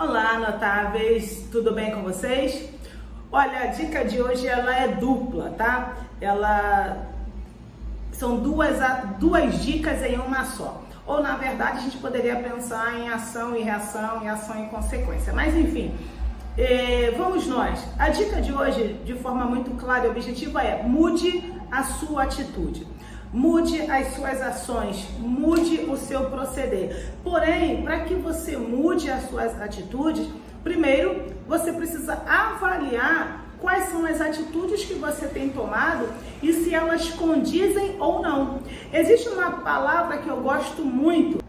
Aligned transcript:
Olá, 0.00 0.38
notáveis, 0.38 1.48
tudo 1.50 1.72
bem 1.72 1.90
com 1.90 2.02
vocês? 2.02 2.68
Olha, 3.32 3.62
a 3.62 3.66
dica 3.66 4.04
de 4.04 4.22
hoje 4.22 4.46
ela 4.46 4.72
é 4.72 4.86
dupla, 4.86 5.50
tá? 5.58 5.96
Ela 6.20 7.04
são 8.12 8.36
duas, 8.36 8.76
duas 9.18 9.60
dicas 9.60 10.00
em 10.04 10.14
uma 10.14 10.44
só. 10.44 10.80
Ou 11.04 11.20
na 11.20 11.34
verdade 11.34 11.78
a 11.78 11.80
gente 11.80 11.96
poderia 11.96 12.36
pensar 12.36 12.94
em 12.96 13.08
ação 13.08 13.56
e 13.56 13.62
reação, 13.64 14.22
em 14.22 14.28
ação 14.28 14.64
e 14.64 14.68
consequência. 14.68 15.32
Mas 15.32 15.52
enfim, 15.56 15.92
eh, 16.56 17.12
vamos 17.18 17.48
nós. 17.48 17.84
A 17.98 18.08
dica 18.08 18.40
de 18.40 18.52
hoje, 18.52 19.00
de 19.04 19.14
forma 19.14 19.46
muito 19.46 19.72
clara 19.72 20.06
e 20.06 20.10
objetiva, 20.10 20.62
é 20.62 20.80
mude 20.80 21.52
a 21.72 21.82
sua 21.82 22.22
atitude. 22.22 22.86
Mude 23.32 23.82
as 23.90 24.14
suas 24.14 24.40
ações, 24.40 25.06
mude 25.18 25.80
o 25.88 25.96
seu 25.96 26.30
proceder. 26.30 27.12
Porém, 27.22 27.82
para 27.82 28.00
que 28.00 28.14
você 28.14 28.56
mude 28.56 29.10
as 29.10 29.28
suas 29.28 29.60
atitudes, 29.60 30.26
primeiro 30.64 31.26
você 31.46 31.72
precisa 31.72 32.14
avaliar 32.26 33.44
quais 33.60 33.84
são 33.90 34.06
as 34.06 34.20
atitudes 34.20 34.84
que 34.84 34.94
você 34.94 35.26
tem 35.26 35.50
tomado 35.50 36.08
e 36.42 36.52
se 36.52 36.74
elas 36.74 37.08
condizem 37.10 37.96
ou 37.98 38.22
não. 38.22 38.60
Existe 38.92 39.28
uma 39.28 39.50
palavra 39.50 40.18
que 40.18 40.28
eu 40.28 40.40
gosto 40.40 40.82
muito, 40.82 41.44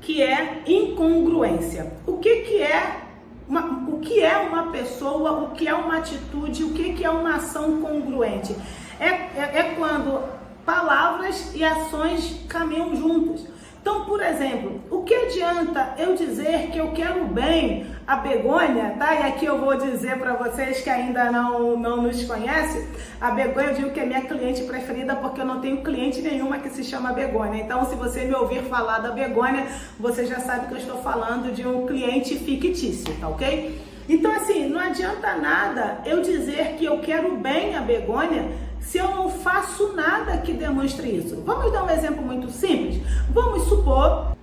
que 0.00 0.22
é 0.22 0.62
incongruência. 0.66 1.92
O 2.06 2.18
que, 2.18 2.42
que 2.42 2.60
é 2.60 3.00
uma, 3.48 3.88
o 3.88 4.00
que 4.00 4.20
é 4.20 4.36
uma 4.36 4.70
pessoa, 4.70 5.44
o 5.44 5.50
que 5.50 5.68
é 5.68 5.74
uma 5.74 5.98
atitude, 5.98 6.64
o 6.64 6.72
que, 6.72 6.94
que 6.94 7.04
é 7.04 7.10
uma 7.10 7.36
ação 7.36 7.80
congruente? 7.80 8.54
É, 8.98 9.08
é, 9.08 9.50
é 9.54 9.74
quando 9.78 10.22
palavras 10.64 11.52
e 11.54 11.64
ações 11.64 12.44
caminham 12.48 12.94
juntas. 12.94 13.52
Então, 13.82 14.04
por 14.04 14.22
exemplo, 14.22 14.80
o 14.92 15.02
que 15.02 15.12
adianta 15.12 15.94
eu 15.98 16.14
dizer 16.14 16.68
que 16.70 16.78
eu 16.78 16.92
quero 16.92 17.24
bem 17.24 17.84
a 18.06 18.14
begônia, 18.14 18.94
tá? 18.96 19.12
E 19.12 19.22
aqui 19.24 19.44
eu 19.44 19.58
vou 19.58 19.76
dizer 19.76 20.20
para 20.20 20.34
vocês 20.34 20.80
que 20.82 20.88
ainda 20.88 21.32
não, 21.32 21.76
não 21.76 22.02
nos 22.02 22.22
conhecem, 22.22 22.86
a 23.20 23.32
begônia 23.32 23.70
eu 23.70 23.74
digo 23.74 23.90
que 23.90 23.98
é 23.98 24.06
minha 24.06 24.20
cliente 24.20 24.62
preferida 24.62 25.16
porque 25.16 25.40
eu 25.40 25.44
não 25.44 25.60
tenho 25.60 25.82
cliente 25.82 26.22
nenhuma 26.22 26.58
que 26.58 26.70
se 26.70 26.84
chama 26.84 27.12
begônia. 27.12 27.60
Então, 27.60 27.84
se 27.86 27.96
você 27.96 28.24
me 28.24 28.34
ouvir 28.36 28.62
falar 28.66 29.00
da 29.00 29.10
begônia, 29.10 29.66
você 29.98 30.26
já 30.26 30.38
sabe 30.38 30.68
que 30.68 30.74
eu 30.74 30.78
estou 30.78 31.02
falando 31.02 31.52
de 31.52 31.66
um 31.66 31.84
cliente 31.84 32.36
fictício, 32.36 33.12
tá 33.20 33.28
ok? 33.28 33.80
Então, 34.08 34.30
assim, 34.30 34.68
não 34.68 34.78
adianta 34.78 35.34
nada 35.34 36.02
eu 36.06 36.22
dizer 36.22 36.76
que 36.78 36.84
eu 36.84 37.00
quero 37.00 37.36
bem 37.36 37.76
a 37.76 37.80
begônia 37.80 38.48
se 38.80 38.98
eu 38.98 39.08
não 39.08 39.28
faço 39.28 39.92
nada 39.94 40.21
que 40.42 40.52
demonstre 40.52 41.08
isso. 41.08 41.42
Vamos 41.44 41.72
dar 41.72 41.84
um 41.84 41.90
exemplo 41.90 42.22
muito 42.22 42.50
simples? 42.50 43.00
Vamos 43.30 43.64
supor 43.64 44.36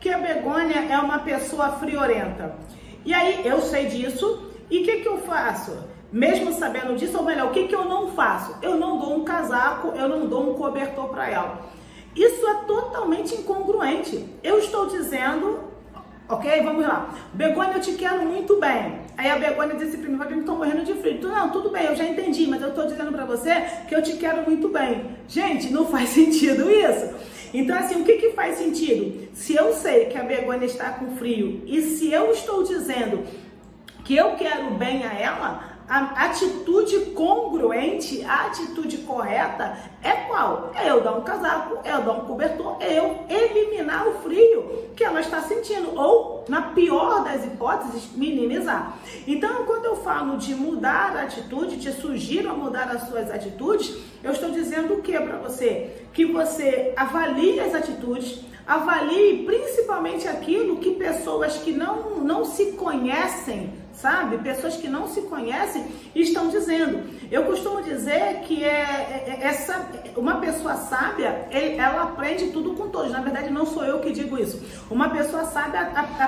que 0.00 0.10
a 0.10 0.18
begônia 0.18 0.80
é 0.90 0.98
uma 0.98 1.20
pessoa 1.20 1.72
friorenta. 1.72 2.54
E 3.04 3.14
aí 3.14 3.46
eu 3.46 3.60
sei 3.62 3.86
disso, 3.86 4.50
e 4.70 4.80
o 4.80 4.84
que, 4.84 5.00
que 5.00 5.08
eu 5.08 5.18
faço? 5.18 5.76
Mesmo 6.12 6.52
sabendo 6.52 6.96
disso, 6.96 7.18
ou 7.18 7.24
melhor, 7.24 7.48
o 7.48 7.50
que, 7.50 7.66
que 7.66 7.74
eu 7.74 7.84
não 7.84 8.08
faço? 8.12 8.56
Eu 8.62 8.76
não 8.76 8.98
dou 8.98 9.16
um 9.16 9.24
casaco, 9.24 9.88
eu 9.96 10.08
não 10.08 10.26
dou 10.26 10.50
um 10.50 10.54
cobertor 10.54 11.08
para 11.08 11.30
ela. 11.30 11.60
Isso 12.14 12.46
é 12.46 12.54
totalmente 12.66 13.34
incongruente. 13.34 14.24
Eu 14.42 14.58
estou 14.58 14.86
dizendo 14.86 15.73
Ok? 16.28 16.62
Vamos 16.62 16.86
lá. 16.86 17.14
Begônia, 17.34 17.74
eu 17.74 17.80
te 17.80 17.92
quero 17.92 18.24
muito 18.24 18.58
bem. 18.58 19.00
Aí 19.16 19.30
a 19.30 19.36
Begônia 19.36 19.76
disse 19.76 19.98
para 19.98 20.08
mim, 20.08 20.16
vai 20.16 20.32
estou 20.32 20.56
morrendo 20.56 20.82
de 20.82 20.94
frio. 20.94 21.20
Tu, 21.20 21.28
não, 21.28 21.50
tudo 21.50 21.70
bem, 21.70 21.84
eu 21.84 21.94
já 21.94 22.04
entendi, 22.04 22.46
mas 22.46 22.62
eu 22.62 22.70
estou 22.70 22.86
dizendo 22.86 23.12
para 23.12 23.26
você 23.26 23.54
que 23.86 23.94
eu 23.94 24.02
te 24.02 24.14
quero 24.14 24.42
muito 24.42 24.68
bem. 24.68 25.04
Gente, 25.28 25.70
não 25.70 25.86
faz 25.88 26.08
sentido 26.10 26.70
isso. 26.70 27.14
Então, 27.52 27.78
assim, 27.78 28.00
o 28.00 28.04
que, 28.04 28.14
que 28.14 28.30
faz 28.30 28.56
sentido? 28.56 29.28
Se 29.34 29.54
eu 29.54 29.72
sei 29.74 30.06
que 30.06 30.16
a 30.16 30.24
Begônia 30.24 30.66
está 30.66 30.92
com 30.92 31.14
frio 31.16 31.62
e 31.66 31.80
se 31.82 32.10
eu 32.10 32.32
estou 32.32 32.64
dizendo 32.64 33.24
que 34.04 34.16
eu 34.16 34.32
quero 34.32 34.70
bem 34.72 35.04
a 35.04 35.12
ela, 35.12 35.74
a 35.88 36.24
atitude 36.26 37.12
congruente, 37.12 38.24
a 38.24 38.46
atitude 38.46 38.98
correta 38.98 39.76
é 40.02 40.12
qual? 40.26 40.72
É 40.74 40.90
eu 40.90 41.02
dar 41.02 41.12
um 41.12 41.22
casaco, 41.22 41.78
é 41.84 41.92
eu 41.92 42.02
dar 42.02 42.12
um 42.12 42.20
cobertor, 42.20 42.78
é 42.80 42.98
eu 42.98 43.20
eliminar 43.28 44.08
o 44.08 44.14
frio 44.22 44.88
que 44.96 45.04
ela 45.04 45.20
está 45.20 45.42
sentindo, 45.42 45.98
ou, 45.98 46.23
na 46.48 46.62
pior 46.62 47.24
das 47.24 47.44
hipóteses, 47.44 48.10
minimizar. 48.14 48.98
Então, 49.26 49.64
quando 49.64 49.84
eu 49.86 49.96
falo 49.96 50.36
de 50.36 50.54
mudar 50.54 51.16
a 51.16 51.22
atitude, 51.22 51.78
te 51.78 51.92
sugiro 51.92 52.50
a 52.50 52.54
mudar 52.54 52.88
as 52.90 53.08
suas 53.08 53.30
atitudes, 53.30 53.96
eu 54.22 54.32
estou 54.32 54.50
dizendo 54.50 54.94
o 54.94 55.02
que 55.02 55.12
para 55.12 55.38
você? 55.38 56.04
Que 56.12 56.24
você 56.24 56.92
avalie 56.96 57.60
as 57.60 57.74
atitudes, 57.74 58.40
avalie 58.66 59.44
principalmente 59.44 60.26
aquilo 60.26 60.76
que 60.76 60.92
pessoas 60.92 61.56
que 61.58 61.72
não, 61.72 62.20
não 62.20 62.44
se 62.44 62.72
conhecem 62.72 63.84
sabe? 63.94 64.38
Pessoas 64.38 64.76
que 64.76 64.88
não 64.88 65.06
se 65.06 65.22
conhecem 65.22 65.86
estão 66.14 66.48
dizendo. 66.48 67.04
Eu 67.30 67.44
costumo 67.44 67.82
dizer 67.82 68.40
que 68.40 68.62
é, 68.64 68.68
é, 68.68 69.38
é 69.40 69.46
essa 69.46 69.88
uma 70.16 70.40
pessoa 70.40 70.74
sábia, 70.76 71.48
ela 71.50 72.02
aprende 72.02 72.48
tudo 72.48 72.74
com 72.74 72.88
todos. 72.88 73.10
Na 73.10 73.20
verdade, 73.20 73.50
não 73.50 73.66
sou 73.66 73.84
eu 73.84 74.00
que 74.00 74.12
digo 74.12 74.38
isso. 74.38 74.62
Uma 74.90 75.10
pessoa 75.10 75.44
sábia 75.44 75.80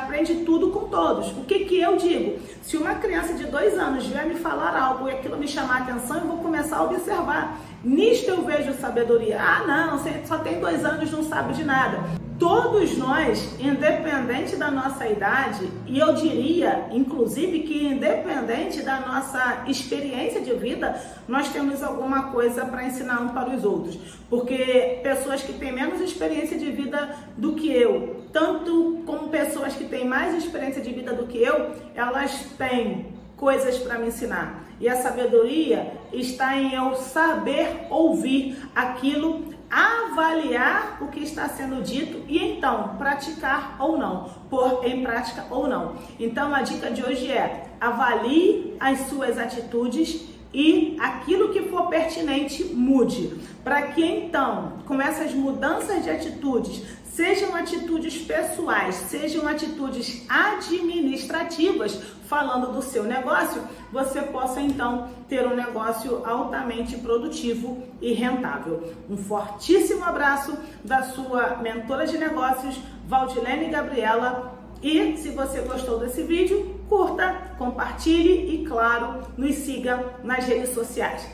aprende 0.07 0.45
tudo 0.45 0.71
com 0.71 0.89
todos. 0.89 1.33
O 1.33 1.45
que 1.45 1.65
que 1.65 1.81
eu 1.81 1.97
digo? 1.97 2.39
Se 2.63 2.77
uma 2.77 2.95
criança 2.95 3.35
de 3.35 3.45
dois 3.45 3.77
anos 3.77 4.07
vier 4.07 4.25
me 4.25 4.37
falar 4.37 4.77
algo 4.77 5.09
e 5.09 5.13
aquilo 5.13 5.37
me 5.37 5.49
chamar 5.49 5.81
a 5.81 5.83
atenção, 5.83 6.19
eu 6.19 6.27
vou 6.27 6.39
começar 6.39 6.79
a 6.79 6.85
observar. 6.85 7.61
Nisto 7.85 8.31
eu 8.31 8.43
vejo 8.43 8.73
sabedoria. 8.75 9.39
Ah, 9.41 9.65
não, 9.67 9.99
você 9.99 10.23
só 10.25 10.39
tem 10.39 10.61
dois 10.61 10.85
anos, 10.85 11.11
não 11.11 11.25
sabe 11.25 11.55
de 11.55 11.65
nada. 11.65 11.99
Todos 12.39 12.99
nós, 12.99 13.59
independente 13.59 14.57
da 14.57 14.71
nossa 14.71 15.09
idade, 15.09 15.71
e 15.87 15.99
eu 15.99 16.13
diria, 16.13 16.87
inclusive, 16.93 17.61
que 17.61 17.87
independente 17.87 18.83
da 18.83 19.01
nossa 19.01 19.65
experiência 19.67 20.43
de 20.43 20.53
vida, 20.53 21.01
nós 21.27 21.49
temos 21.49 21.83
alguma 21.83 22.25
coisa 22.25 22.67
para 22.67 22.85
ensinar 22.85 23.23
um 23.23 23.29
para 23.29 23.49
os 23.57 23.65
outros. 23.65 23.99
Porque 24.29 25.01
pessoas 25.03 25.43
que 25.43 25.55
têm 25.55 25.73
menos 25.73 26.01
experiência 26.01 26.59
de 26.59 26.71
vida 26.71 27.17
do 27.39 27.55
que 27.55 27.73
eu, 27.73 28.26
tanto 28.37 29.03
como 29.07 29.31
pessoas 29.31 29.73
que 29.73 29.85
têm 29.85 30.05
mais 30.05 30.35
experiência 30.35 30.83
de 30.83 30.93
vida 30.93 31.15
do 31.15 31.27
que 31.27 31.39
eu, 31.39 31.75
elas 31.95 32.33
têm 32.59 33.07
coisas 33.35 33.79
para 33.79 33.99
me 33.99 34.09
ensinar. 34.09 34.63
E 34.79 34.91
a 34.91 34.97
sabedoria 34.97 35.95
está 36.13 36.55
em 36.55 36.75
eu 36.75 36.95
saber 36.97 37.87
ouvir 37.89 38.59
aquilo 38.75 39.57
avaliar 39.71 40.99
o 41.01 41.09
que 41.09 41.21
está 41.21 41.49
sendo 41.49 41.83
dito 41.83 42.23
e 42.29 42.39
então 42.39 42.97
praticar 42.99 43.77
ou 43.81 43.97
não, 43.97 44.29
pôr 44.51 44.87
em 44.87 45.03
prática 45.03 45.47
ou 45.51 45.67
não. 45.67 45.97
Então 46.21 46.55
a 46.55 46.61
dica 46.61 46.91
de 46.91 47.03
hoje 47.03 47.33
é: 47.33 47.65
avalie 47.81 48.77
as 48.79 49.01
suas 49.09 49.39
atitudes 49.39 50.36
e 50.53 50.97
aquilo 50.99 51.53
que 51.53 51.63
for 51.63 51.89
pertinente 51.89 52.65
mude, 52.65 53.35
para 53.63 53.83
que 53.89 54.05
então, 54.05 54.75
com 54.87 55.01
essas 55.01 55.33
mudanças 55.33 56.03
de 56.03 56.11
atitudes, 56.11 56.83
sejam 57.17 57.55
atitudes 57.57 58.19
pessoais, 58.19 58.95
sejam 58.95 59.49
atitudes 59.49 60.25
administrativas, 60.29 61.99
falando 62.27 62.73
do 62.73 62.83
seu 62.83 63.05
negócio, 63.05 63.63
você 63.91 64.21
possa 64.21 64.61
então 64.61 65.09
ter 65.29 65.47
um 65.47 65.57
negócio 65.57 66.23
altamente 66.27 66.97
produtivo 66.99 67.83
e 68.03 68.13
rentável. 68.13 68.93
Um 69.09 69.17
fortíssimo 69.17 70.05
abraço 70.05 70.57
da 70.85 71.05
sua 71.05 71.57
mentora 71.57 72.07
de 72.07 72.19
negócios, 72.19 72.77
Valdilene 73.09 73.71
Gabriela. 73.71 74.56
E 74.83 75.17
se 75.17 75.31
você 75.31 75.61
gostou 75.61 75.99
desse 75.99 76.23
vídeo, 76.23 76.81
curta, 76.89 77.55
compartilhe 77.59 78.55
e, 78.55 78.67
claro, 78.67 79.23
nos 79.37 79.55
siga 79.55 80.17
nas 80.23 80.45
redes 80.45 80.71
sociais. 80.71 81.27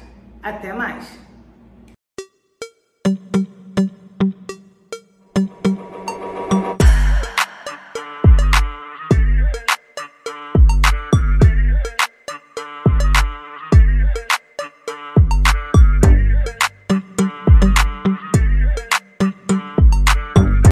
Até 0.43 0.73
mais! 0.73 1.32